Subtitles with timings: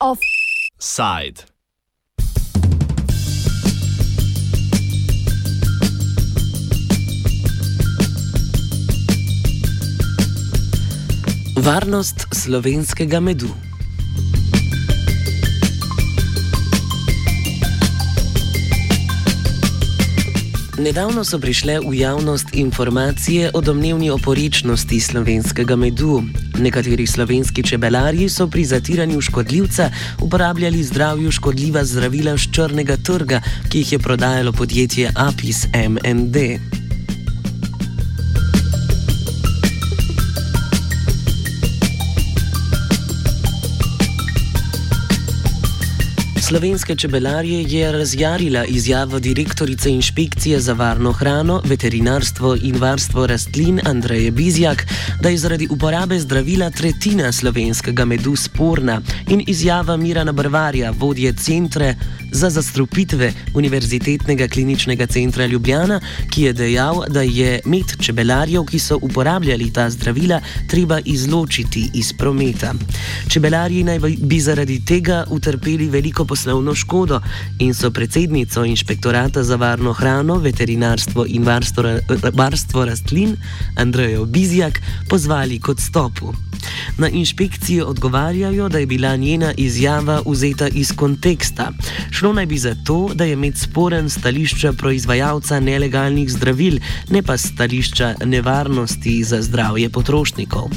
[0.00, 1.44] Offside.
[11.56, 13.69] Varnost slovenskega medu.
[20.80, 26.22] Nedavno so prišle v javnost informacije o domnevni oporečnosti slovenskega medu.
[26.56, 29.90] Nekateri slovenski čebelarji so pri zatiranju škodljivca
[30.22, 36.79] uporabljali zdravju škodljiva zdravila z črnega trga, ki jih je prodajalo podjetje Apis MND.
[46.50, 54.30] Slovenske čebelarje je razjarila izjavo direktorice inšpekcije za varno hrano, veterinarstvo in varstvo rastlin Andreje
[54.30, 54.86] Bizjak,
[55.20, 59.00] da je zaradi uporabe zdravila tretjina slovenskega medu sporna.
[59.28, 61.94] In izjava Mirana Brvarja, vodje centra
[62.32, 66.00] za zastrupitve Univerzitetnega kliničnega centra Ljubljana,
[66.30, 72.12] ki je dejal, da je med čebelarjev, ki so uporabljali ta zdravila, treba izločiti iz
[72.12, 72.74] prometa.
[73.28, 77.20] Čebelarji naj bi zaradi tega utrpeli veliko poslovno škodo
[77.58, 81.98] in so predsednico inšpektorata za varno hrano, veterinarstvo in varstvo,
[82.32, 83.36] varstvo rastlin
[83.76, 86.34] Andrejo Bizjak pozvali k odstopu.
[86.98, 91.72] Na inšpekciji odgovarjajo, da je bila njena izjava vzeta iz konteksta.
[92.20, 96.74] Šlo naj bi za to, da je med sporen stališča proizvajalca nelegalnih zdravil,
[97.10, 100.68] ne pa stališča nevarnosti za zdravje potrošnikov.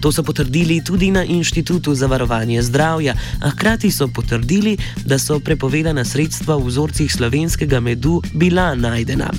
[0.00, 5.40] To so potrdili tudi na Inštitutu za varovanje zdravja, a hkrati so potrdili, da so
[5.40, 9.30] prepovedana sredstva v vzorcih slovenskega medu bila najdena.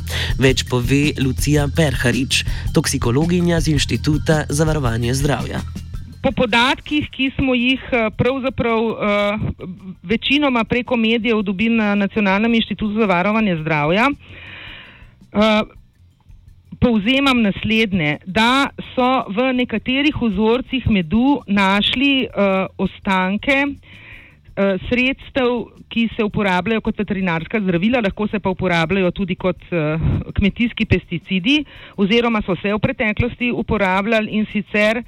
[0.41, 2.41] Več pove Lucija Perharič,
[2.73, 5.61] toksikologinja z Inštituta za varovanje zdravja
[6.21, 8.97] po podatkih, ki smo jih eh, pravzaprav uh,
[10.03, 15.41] večinoma preko medijev dobili na Nacionalnem inštitutu za varovanje zdravja, uh,
[16.81, 26.23] povzemam naslednje, da so v nekaterih vzorcih medu našli uh, ostanke uh, sredstev, ki se
[26.23, 30.01] uporabljajo kot veterinarska zdravila, lahko se pa uporabljajo tudi kot uh,
[30.37, 31.63] kmetijski pesticidi,
[31.97, 35.03] oziroma so se v preteklosti uporabljali in sicer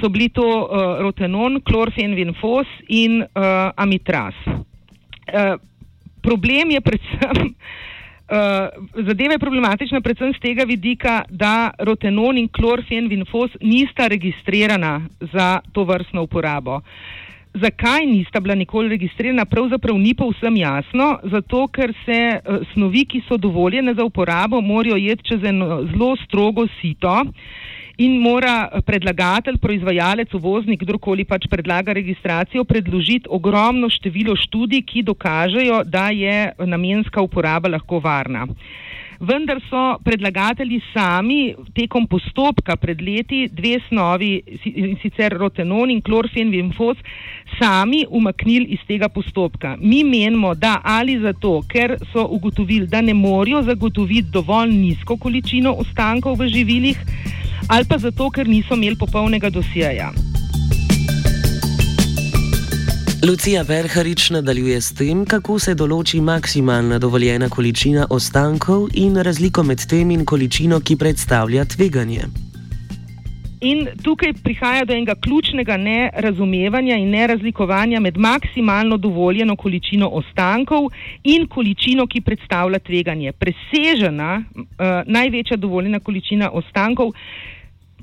[0.00, 4.34] so bili to uh, rotenon, klorfenvinfos in uh, amitraz.
[4.46, 5.56] Uh,
[6.22, 13.56] problem je predvsem, uh, zadeva je problematična predvsem z tega vidika, da rotenon in klorfenvinfos
[13.62, 15.00] nista registrirana
[15.32, 16.80] za to vrstno uporabo.
[17.56, 23.22] Zakaj nista bila nikoli registrirana, pravzaprav ni povsem jasno, zato ker se uh, snovi, ki
[23.28, 27.22] so dovoljene za uporabo, morajo jeti čez eno zelo strogo sito.
[27.24, 27.32] Uh,
[27.96, 35.80] in mora predlagatelj, proizvajalec, uvoznik, kdorkoli pač predlaga registracijo, predložiti ogromno število študij, ki dokažejo,
[35.84, 38.44] da je namenska uporaba lahko varna.
[39.16, 44.42] Vendar so predlagatelji sami tekom postopka pred leti dve snovi,
[45.00, 47.00] sicer rotenon in klorfenvimfos,
[47.56, 49.76] sami umaknili iz tega postopka.
[49.80, 55.72] Mi menimo, da ali zato, ker so ugotovili, da ne morejo zagotoviti dovolj nizko količino
[55.80, 57.00] ostankov v živilih,
[57.68, 60.12] ali pa zato, ker niso imeli popolnega dosjeja.
[63.26, 69.82] Lucija Verharič nadaljuje s tem, kako se določi maksimalna dovoljena količina ostankov in razliko med
[69.88, 72.45] tem in količino, ki predstavlja tveganje.
[73.60, 80.90] In tukaj prihaja do enega ključnega nerazumevanja in nerazlikovanja med maksimalno dovoljeno količino ostankov
[81.24, 83.32] in količino, ki predstavlja tveganje.
[83.32, 84.64] Presežena uh,
[85.06, 87.14] največja dovoljena količina ostankov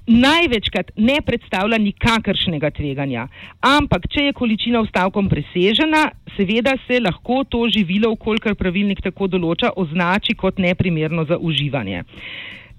[0.07, 3.27] največkrat ne predstavlja nikakršnega tveganja.
[3.61, 9.71] Ampak, če je količina ostavkom presežena, seveda se lahko to živilo, ukolikor pravilnik tako določa,
[9.75, 12.03] označi kot neprimerno za uživanje.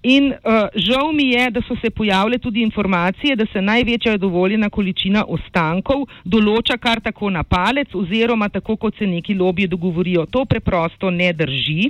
[0.05, 4.69] In uh, žal mi je, da so se pojavile tudi informacije, da se največja dovoljena
[4.71, 10.27] količina ostankov določa kar tako na palec, oziroma tako, kot se neki lobiji dogovorijo.
[10.27, 11.89] To preprosto ne drži.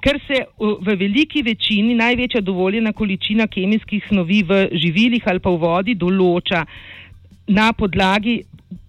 [0.00, 5.60] Ker se v veliki večini največja dovoljena količina kemijskih snovi v živilih ali pa v
[5.66, 6.64] vodi določa
[7.48, 8.38] na podlagi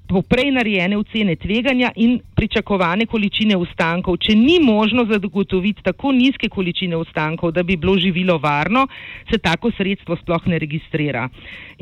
[0.09, 4.17] poprej narejene ocene tveganja in pričakovane količine ostankov.
[4.25, 8.87] Če ni možno zagotoviti tako nizke količine ostankov, da bi bilo živilo varno,
[9.29, 11.27] se tako sredstvo sploh ne registrira.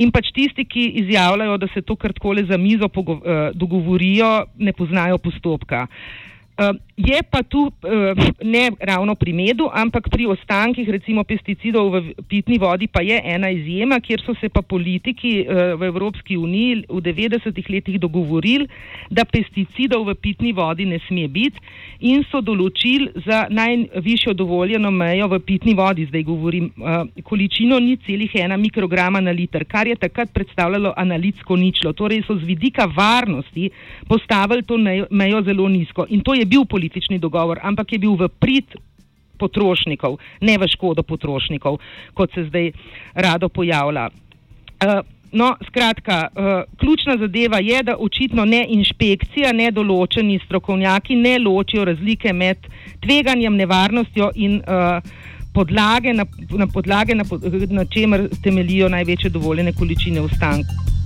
[0.04, 4.74] In pač tisti, ki izjavljajo, da se to kar takole za mizo eh, dogovorijo, ne
[4.74, 5.88] poznajo postopka.
[5.88, 6.28] Uh,
[6.98, 7.72] je pa tu
[8.44, 13.50] ne ravno pri medu, ampak pri ostankih recimo pesticidov v pitni vodi pa je ena
[13.54, 18.66] izjema, kjer so se pa politiki v Evropski uniji v 90-ih letih dogovorili,
[19.10, 21.62] da pesticidov v pitni vodi ne sme biti
[22.00, 26.72] in so določili za najvišjo dovoljeno mejo v pitni vodi, zdaj govorim,
[27.24, 31.94] količino ni celih ena mikrograma na liter, kar je takrat predstavljalo analitsko ničlo.
[31.94, 33.70] Torej so z vidika varnosti
[34.10, 34.78] postavili to
[35.12, 38.78] mejo zelo nizko in to je bil politični dogovor, ampak je bil v prid
[39.38, 41.78] potrošnikov, ne v škodo potrošnikov,
[42.18, 42.72] kot se zdaj
[43.14, 44.10] rado pojavlja.
[44.78, 51.38] Uh, no, skratka, uh, ključna zadeva je, da očitno ne inšpekcija, ne določeni strokovnjaki ne
[51.40, 52.68] ločijo razlike med
[53.06, 55.02] tveganjem, nevarnostjo in uh,
[55.54, 56.26] podlage, na,
[56.58, 57.26] na podlage, na,
[57.70, 60.97] na čemer temelijo največje dovoljene količine ostankov.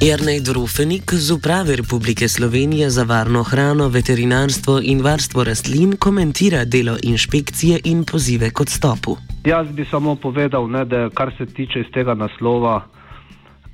[0.00, 6.96] Jernej Drufenik z Uprave Republike Slovenije za varno hrano, veterinarstvo in varstvo rastlin komentira delo
[7.02, 9.16] inšpekcije in pozive k odstopu.
[9.44, 12.80] Jaz bi samo povedal, ne, da kar se tiče iz tega naslova,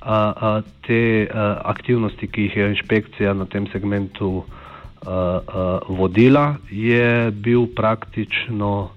[0.01, 6.55] a, a, te a, aktivnosti, ki jih je inšpekcija na tem segmentu a, a, vodila,
[6.71, 8.89] je bil praktično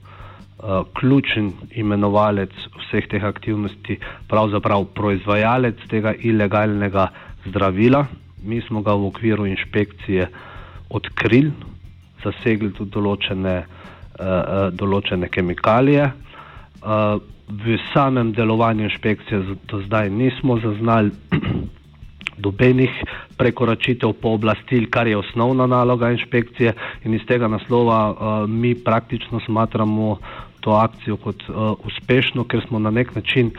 [0.95, 3.99] ključen imenovalec vseh teh aktivnosti,
[4.29, 7.09] pravzaprav proizvajalec tega ilegalnega
[7.47, 8.05] zdravila.
[8.45, 10.29] Mi smo ga v okviru inšpekcije
[10.91, 11.53] odkrili,
[12.25, 16.11] zasegli tudi določene, uh, določene kemikalije.
[17.51, 21.11] V samem delovanju inšpekcije do zdaj nismo zaznali
[22.45, 22.93] dobenih
[23.37, 26.73] prekoračitev pooblastil, kar je osnovna naloga inšpekcije
[27.05, 30.17] in iz tega naslova mi praktično smatramo
[30.61, 33.51] to akcijo kot uh, uspešno, ker smo na nek način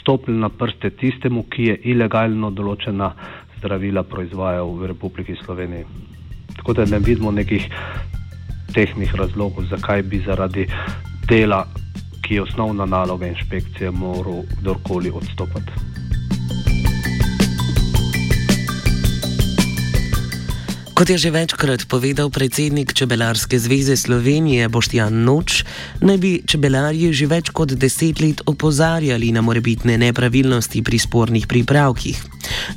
[0.00, 3.12] stopili na prste tistemu, ki je ilegalno določena
[3.58, 5.84] zdravila proizvajal v Republiki Sloveniji.
[6.56, 7.68] Tako da ne vidimo nekih
[8.74, 10.66] tehnih razlogov, zakaj bi zaradi
[11.28, 11.64] dela,
[12.24, 15.93] ki je osnovna naloga inšpekcije, moral kdorkoli odstopati.
[20.94, 25.66] Kot je že večkrat povedal predsednik Čebelarske zveze Slovenije Boštjan Noč,
[25.98, 32.14] naj bi čebelarji že več kot deset let opozarjali na morebitne nepravilnosti pri spornih pripravkih.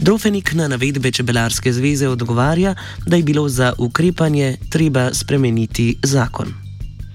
[0.02, 2.74] Drofenik na navedbe Čebelarske zveze odgovarja,
[3.06, 6.58] da je bilo za ukrepanje treba spremeniti zakon.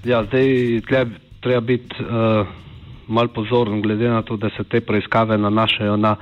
[0.07, 0.87] Ja, zdaj
[1.43, 2.47] treba biti uh,
[3.11, 6.15] mal pozoren, glede na to, da se te preiskave nanašajo na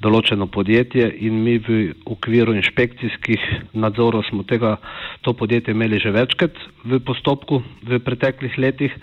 [0.00, 3.42] določeno podjetje in mi v okviru inšpekcijskih
[3.76, 4.78] nadzorov smo tega,
[5.20, 8.94] to podjetje imeli že večkrat v postopku v preteklih letih.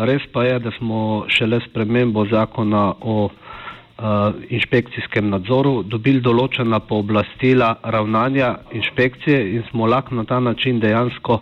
[0.00, 6.80] Res pa je, da smo šele s premembo zakona o uh, inšpekcijskem nadzoru dobili določena
[6.80, 11.40] pooblastila ravnanja inšpekcije in smo lahko na ta način dejansko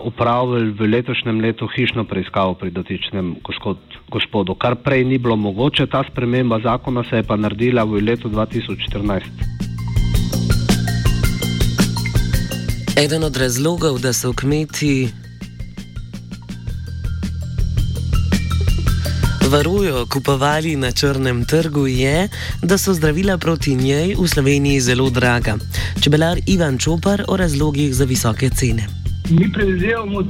[0.00, 3.36] upravili v letošnjem letu hišno preiskavo pri dotičnem
[4.10, 5.86] gospodu, kar prej ni bilo mogoče.
[5.86, 9.20] Ta sprememba zakona se je pa naredila v letu 2014.
[12.96, 15.08] Eden od razlogov, da so kmeti
[19.50, 22.28] varujo kupovali na črnem trgu, je,
[22.62, 25.56] da so zdravila proti njej v Sloveniji zelo draga.
[26.02, 30.24] Čebelar Ivan Čopar o razlogih za visoke cene mi predvidevamo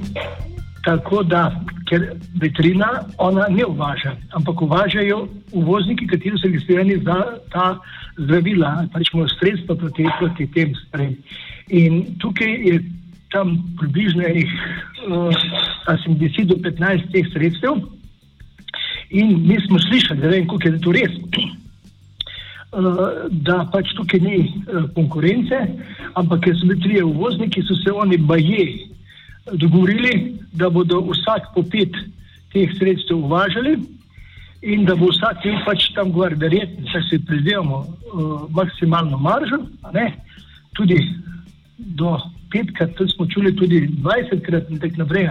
[0.85, 1.51] tako, da
[1.89, 2.07] ker
[2.41, 2.89] veterina
[3.19, 7.19] ona ne uvaža, ampak uvažajo uvozniki, kateri so registrirani za
[7.53, 7.79] ta
[8.19, 11.17] zdravila, pač smo sredstva proti, proti tem stvarem.
[11.69, 12.81] In tukaj je
[13.31, 14.51] tam približno enih
[15.07, 15.35] uh,
[15.87, 17.83] 10 do 15 teh sredstev.
[19.11, 21.17] In mi smo slišali, da vem, koliko je to res.
[22.71, 24.37] Da pač tukaj ni
[24.95, 25.57] konkurence,
[26.15, 28.61] ampak ker so bili trije uvozniki, so se oni baje
[29.53, 31.95] dogovorili, da bodo vsak po pet
[32.53, 33.77] teh sredstev uvažali
[34.63, 36.49] in da bo vsak bil pač tam gor, da
[37.11, 39.63] se pridemo uh, maksimalno maržo,
[40.77, 40.99] tudi
[41.79, 42.19] do
[42.51, 45.29] petkrat, tudi smo čuli tudi dvajsetkrat in tako naprej.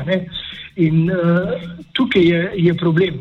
[0.76, 1.54] In uh,
[1.94, 3.20] tukaj je, je problem.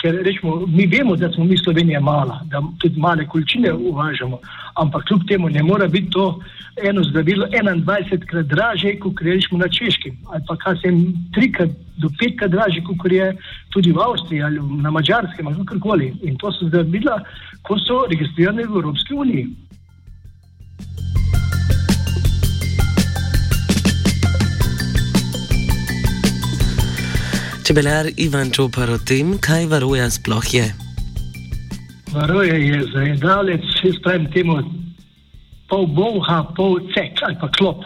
[0.00, 4.38] Ker rečemo, mi vemo, da smo mi Slovenija mala, da tudi male količine uvažamo,
[4.74, 6.40] ampak kljub temu ne mora biti to
[6.82, 11.70] eno zdravilo 21 krat draže, kot rečemo na češkem, ali pa kar se jim trikrat
[11.96, 13.36] do petkrat draže, kot je
[13.70, 16.12] tudi v Avstriji ali na Mačarskem ali kakorkoli.
[16.22, 17.22] In to so zdravila,
[17.62, 19.48] ko so registrirane v Evropski uniji.
[27.66, 30.66] Čebelar Ivan Čopar o tem, kaj varuja sploh je.
[32.12, 34.60] Varuje je zajedavlec, vse spravim temu
[35.66, 37.82] pol boha, pol cek ali pa klop,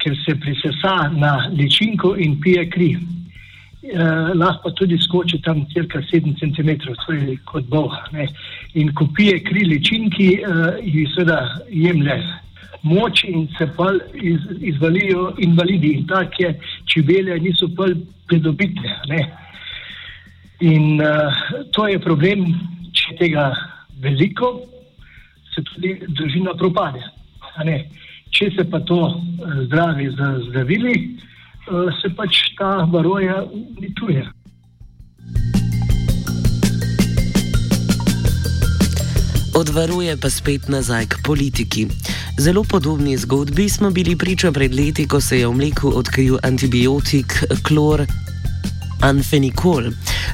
[0.00, 2.88] ker se prisesa na ličinko in pije kri.
[2.96, 6.72] Uh, lahko tudi skoči tam cirka 7 cm,
[7.44, 8.00] kot boha.
[8.16, 8.30] Ne.
[8.80, 12.16] In ko pije kri ličinki, uh, jih seveda jemlje
[12.86, 15.92] moč in se pa iz, izvalijo invalidi.
[15.98, 16.54] In take
[16.86, 17.90] čebele niso pa
[18.28, 19.20] pridobitne.
[20.60, 21.34] In uh,
[21.72, 22.46] to je problem,
[22.96, 23.50] če tega
[24.00, 24.54] veliko,
[25.52, 27.02] se tudi družina propade.
[28.36, 29.20] Če se pa to uh,
[29.66, 30.96] zdravi z zdravili,
[31.68, 34.24] uh, se pač ta varoja uničuje.
[39.66, 41.88] Odvaruje pa spet nazaj k politiki.
[42.38, 47.34] Zelo podobni zgodbi smo bili priča pred leti, ko se je v mleku odkril antibiotik
[47.66, 48.06] klor
[49.02, 49.90] anfenikol.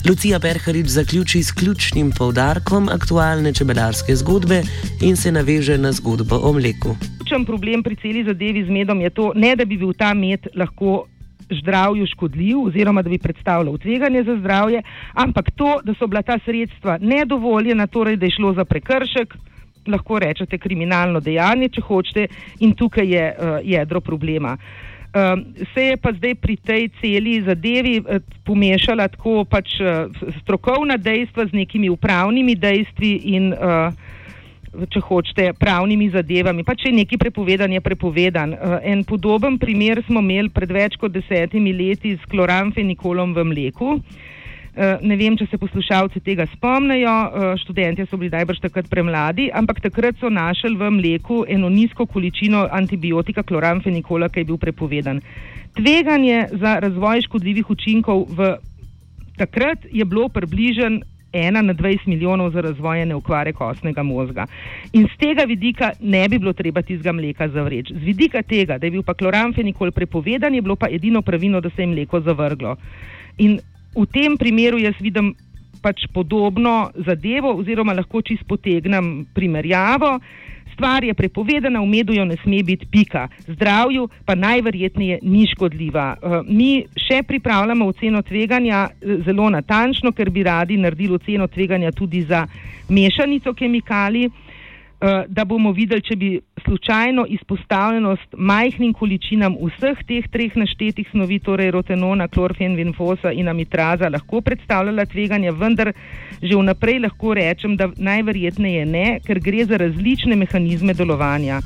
[0.08, 4.62] Lucija Perharič zaključi s ključnim povdarkom aktualne čebelarske zgodbe
[5.00, 6.96] in se naveže na zgodbo o mleku.
[7.24, 10.52] Ključen problem pri celi zadevi z medom je to, ne da bi bil ta med
[10.54, 11.06] lahko
[11.50, 14.82] zdravju škodljiv oziroma da bi predstavljal tveganje za zdravje,
[15.14, 19.36] ampak to, da so bila ta sredstva nedovoljena, torej da je šlo za prekršek
[19.86, 22.26] lahko rečete kriminalno dejanje, če hočete,
[22.60, 24.56] in tukaj je uh, jedro problema.
[25.12, 25.44] Um,
[25.74, 30.08] se je pa zdaj pri tej celi zadevi uh, pomešala tako pač uh,
[30.40, 33.92] strokovna dejstva z nekimi upravnimi dejstvi in, uh,
[34.72, 36.64] če hočete, pravnimi zadevami.
[36.64, 38.54] Pa če je neki prepovedan, je prepovedan.
[38.56, 43.98] Uh, en podoben primer smo imeli pred več kot desetimi leti s kloramfenikolom v mleku.
[44.72, 49.50] Eh, ne vem, če se poslušalci tega spomnijo, eh, študenti so bili najbrž takrat premladi,
[49.52, 55.20] ampak takrat so našli v mleku eno nizko količino antibiotika kloramfenikola, ki je bil prepovedan.
[55.76, 58.56] Tveganje za razvoj škodljivih učinkov v
[59.36, 61.02] takrat je bilo približen.
[61.32, 64.46] Ena na 20 milijonov za razvojene okvare kostnega možga.
[64.92, 67.94] In z tega vidika ne bi bilo treba tistega mleka zavreči.
[67.94, 71.70] Z vidika tega, da je bil pa kloramfenikol prepovedan, je bilo pa edino pravilno, da
[71.70, 72.76] se je mleko zavrglo.
[73.38, 73.60] In
[73.96, 75.34] v tem primeru jaz vidim
[75.82, 80.18] pač podobno zadevo, oziroma lahko čisto potegnem primerjavo.
[80.72, 86.06] Stvar je prepovedana, v medu jo ne sme biti pika, zdravju pa najverjetneje ni škodljiva.
[86.16, 91.92] Uh, mi še pripravljamo oceno tveganja eh, zelo natančno, ker bi radi naredili oceno tveganja
[91.92, 92.46] tudi za
[92.88, 94.30] mešanico kemikalij.
[95.02, 96.28] Eh, da bomo videli, če bi
[96.62, 104.44] slučajno izpostavljenost majhnim količinam vseh teh treh naštetih snovi, torej rotenona, klorfenvinfosa in amitraza, lahko
[104.46, 105.90] predstavljala tveganje, vendar
[106.38, 111.58] že vnaprej lahko rečem, da najverjetneje ne, ker gre za različne mehanizme delovanja.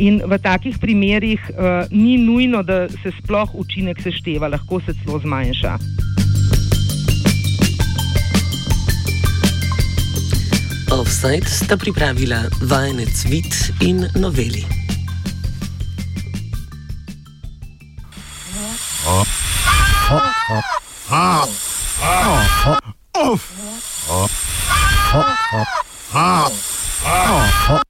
[0.00, 5.20] In v takih primerih uh, ni nujno, da se sploh učinek sešteva, lahko se celo
[5.20, 5.76] zmanjša.
[10.90, 14.66] Offside sta pripravila vajenec Vid in noveli.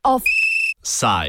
[0.03, 1.27] Offside.